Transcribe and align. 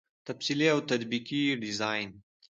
تفصیلي 0.27 0.67
او 0.73 0.79
تطبیقي 0.91 1.41
ډيزاين 1.63 2.09